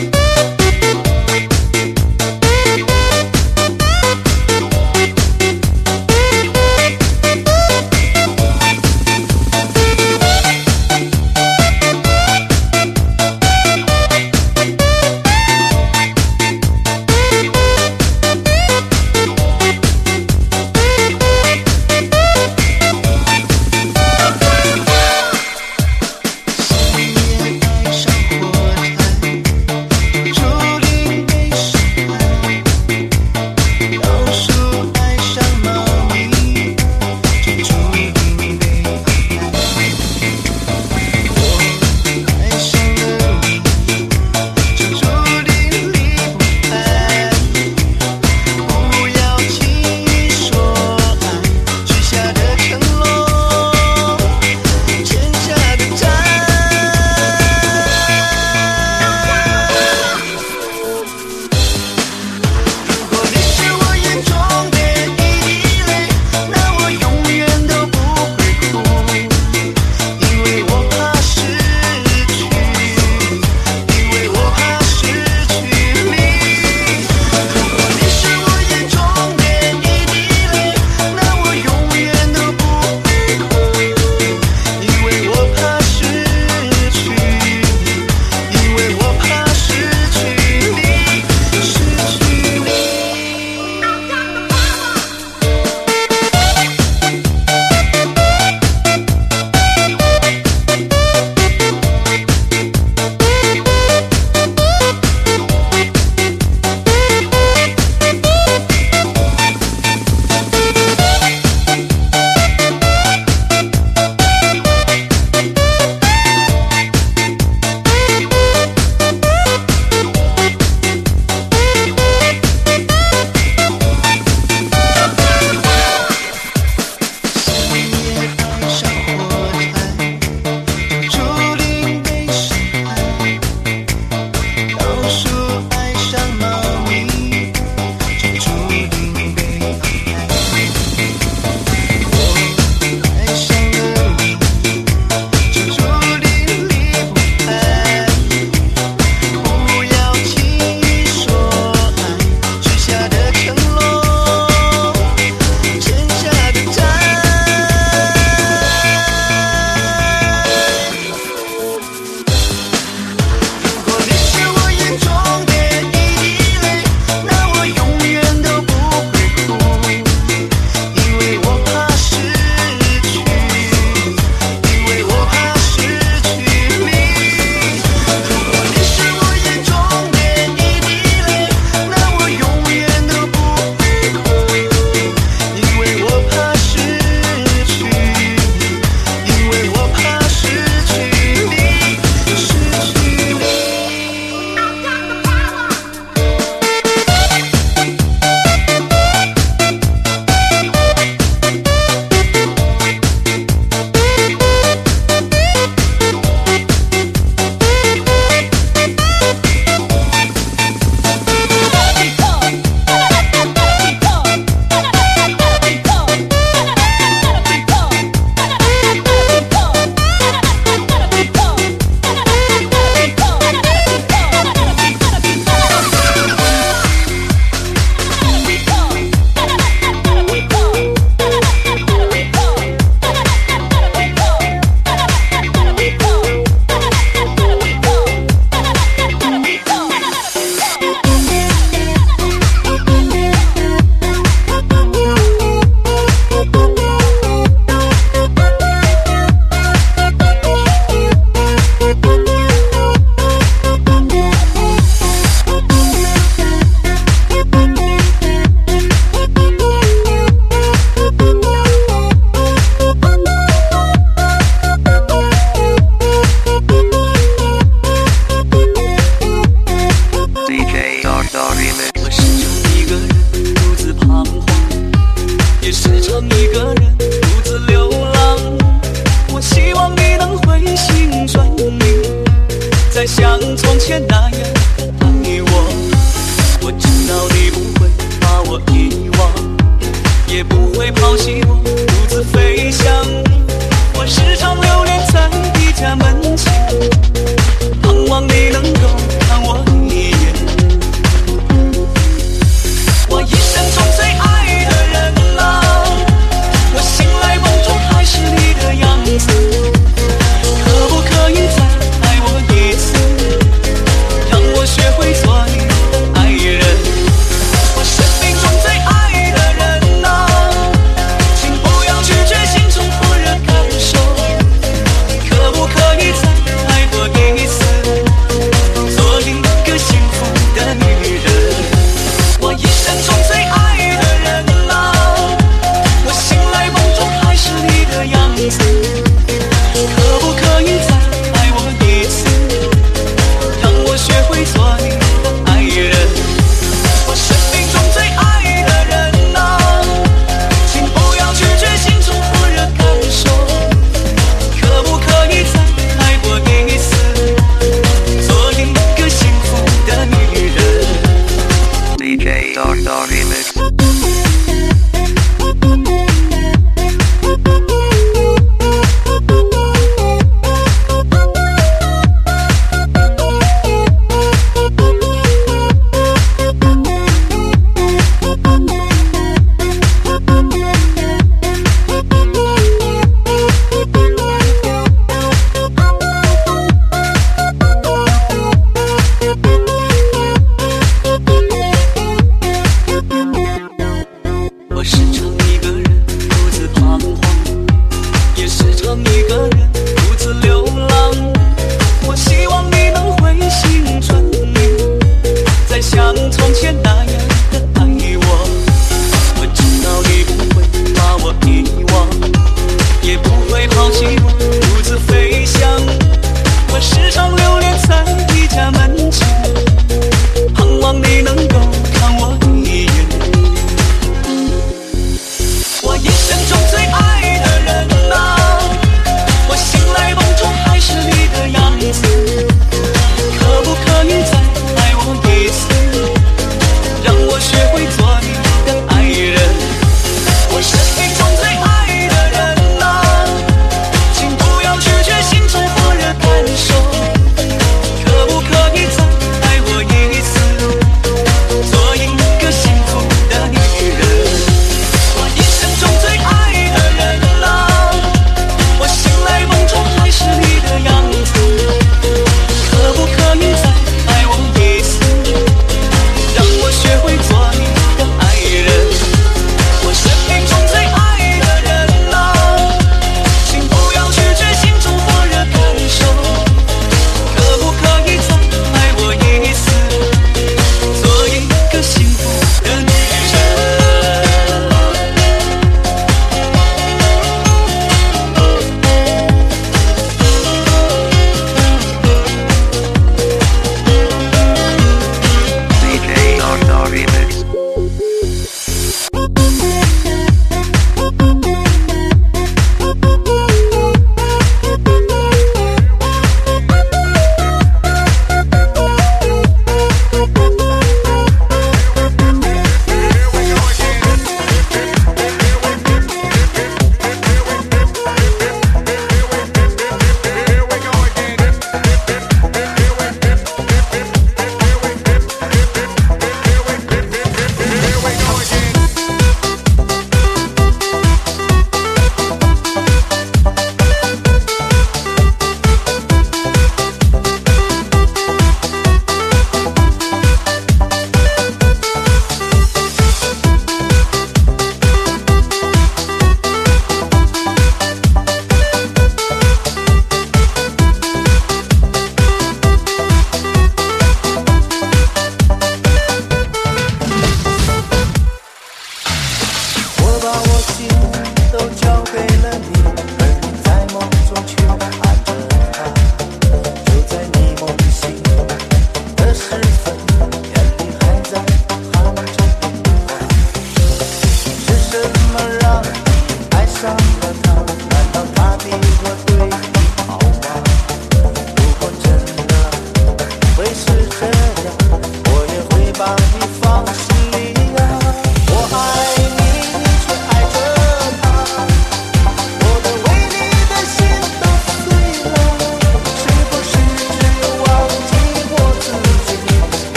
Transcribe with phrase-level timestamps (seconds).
[0.00, 0.29] 深夜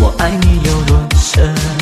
[0.00, 1.73] 我爱你有多深。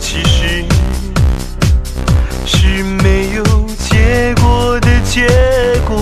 [0.00, 0.64] 其实，
[2.44, 3.44] 是没有
[3.78, 5.26] 结果的结
[5.86, 5.96] 果。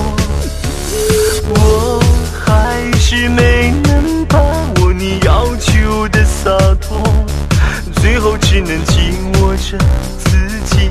[1.49, 2.03] 我
[2.45, 4.39] 还是没能把
[4.81, 7.01] 握你要求的洒脱，
[8.01, 9.79] 最后只能紧握着
[10.19, 10.91] 自己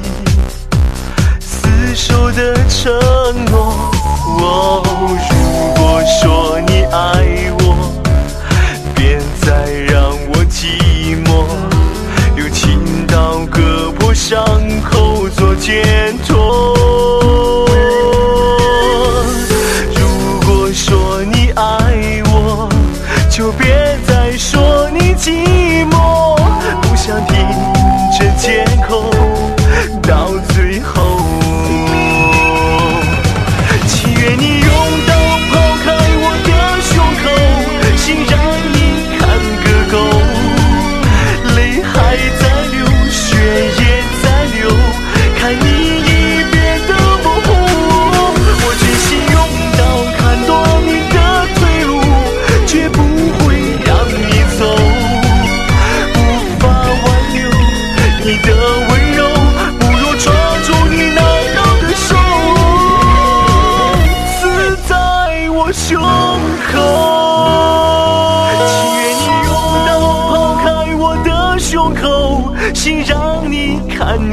[1.39, 2.93] 死守的承
[3.45, 3.91] 诺。
[4.39, 4.90] 我。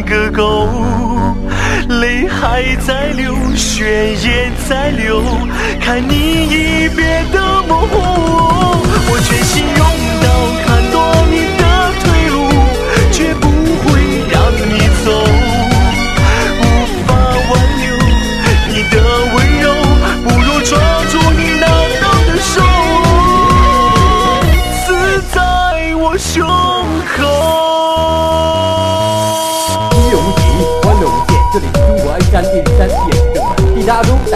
[0.08, 0.68] 个够，
[1.88, 5.22] 泪还在流，血也在流，
[5.80, 8.17] 看你一别的模糊。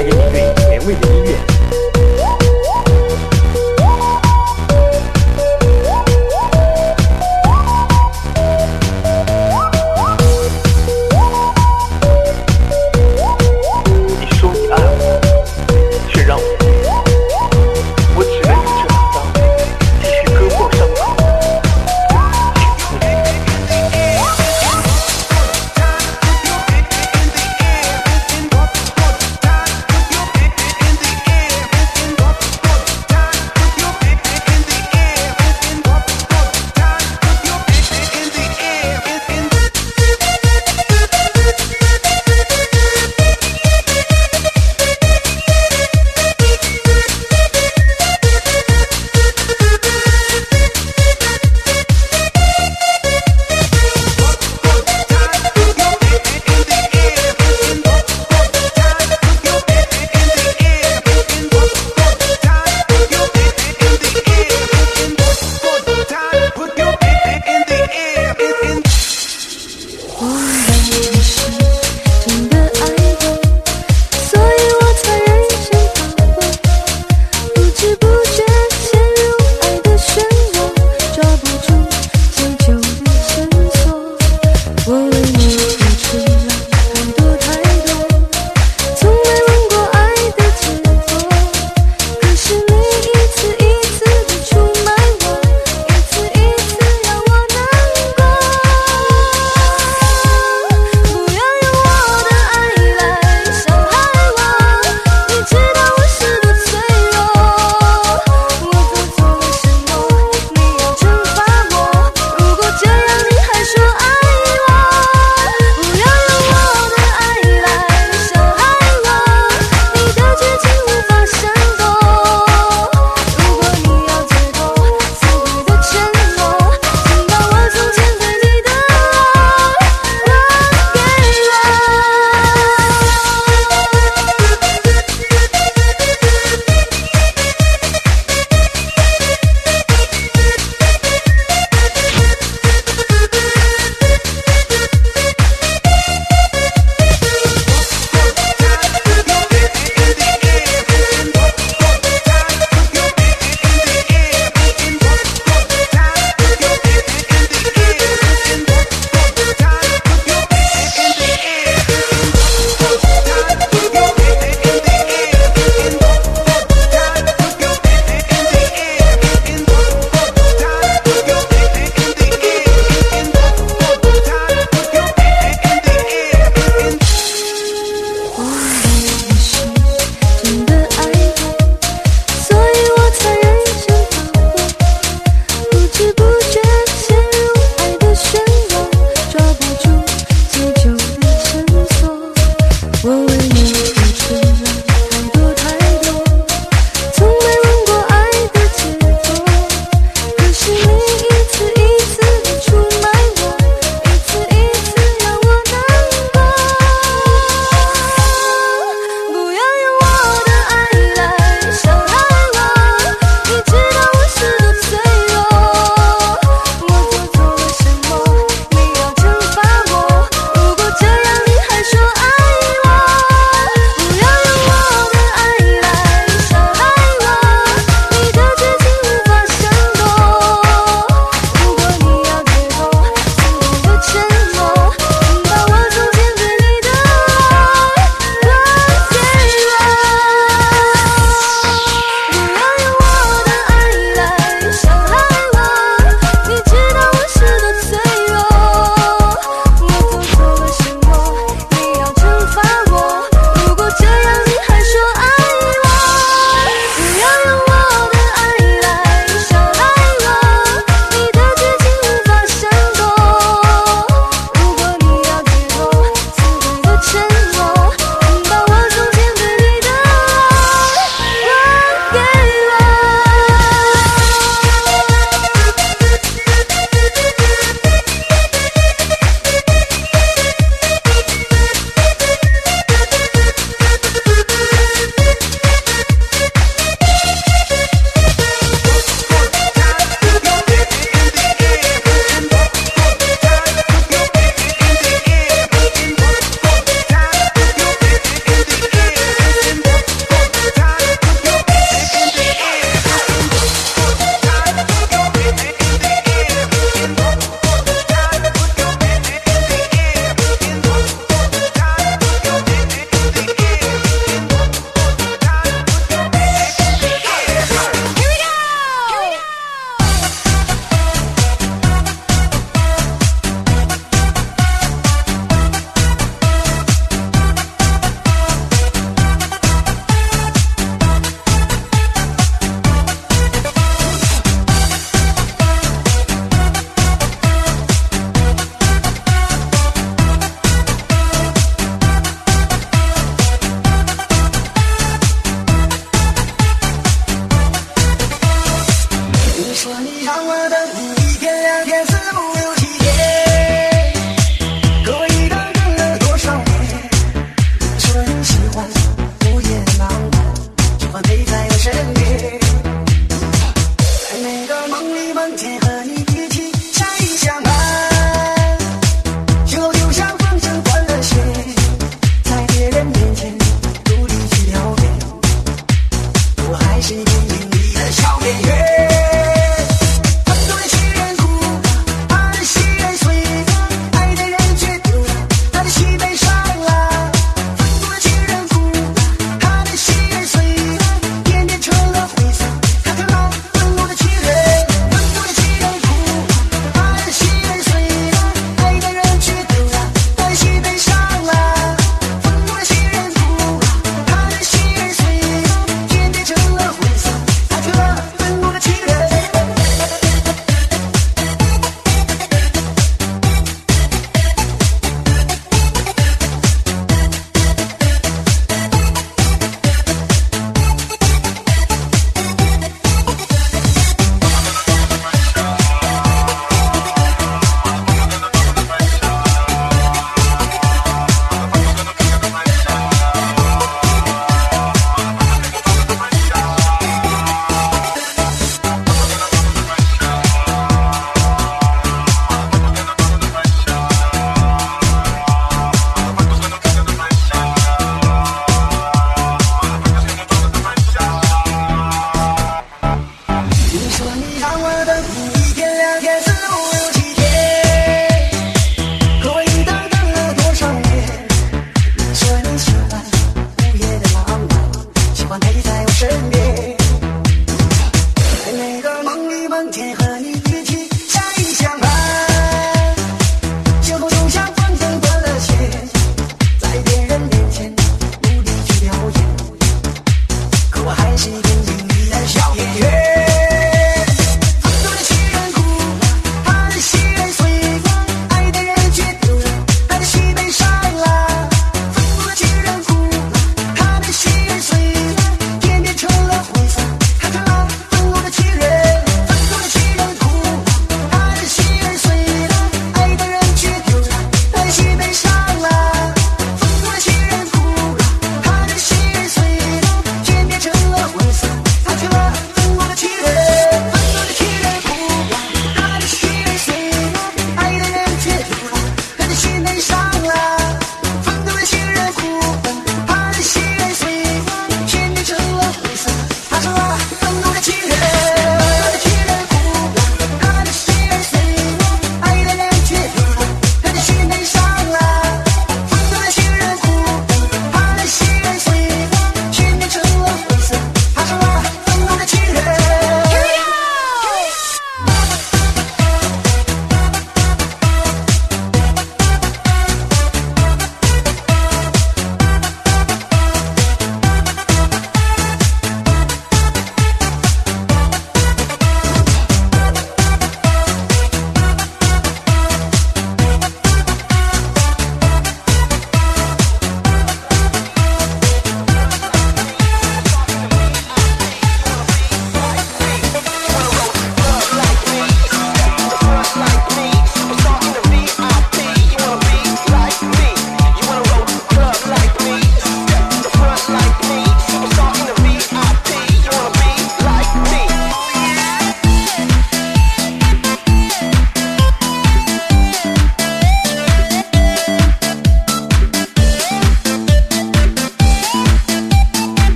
[0.00, 1.49] 带给你最前卫的音乐。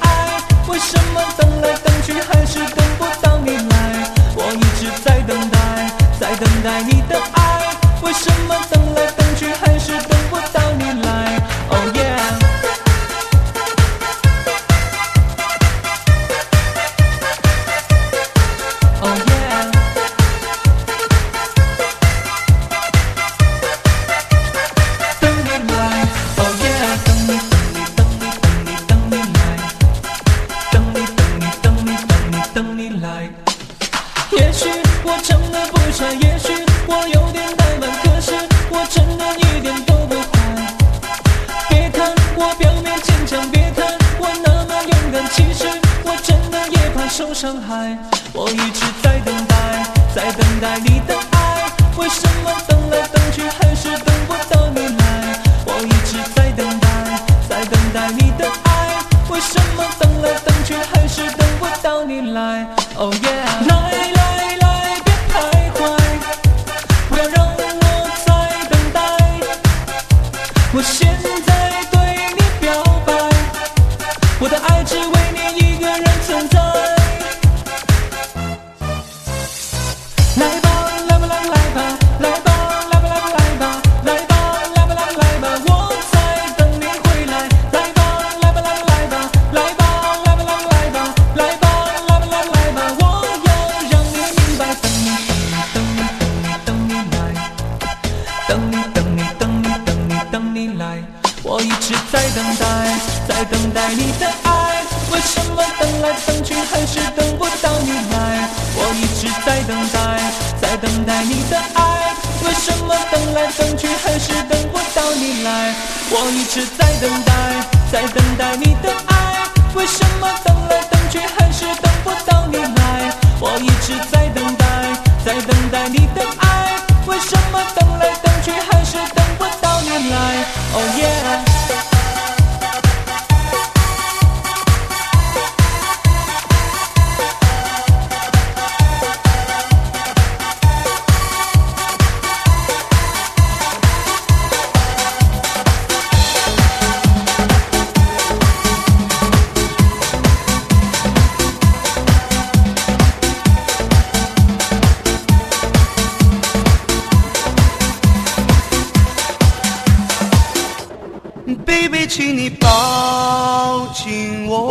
[0.00, 4.10] 爱为什么等来等去还是等不到你来？
[4.34, 5.15] 我一直在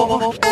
[0.07, 0.44] oh, oh, oh.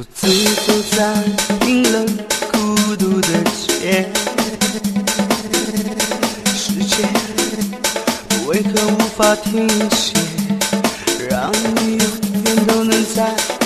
[0.00, 1.22] 独自走在
[1.60, 2.06] 冰冷
[2.50, 4.08] 孤独的街
[6.54, 7.04] 世界
[8.46, 10.14] 为何无法停歇
[11.28, 13.59] 让你永远都能在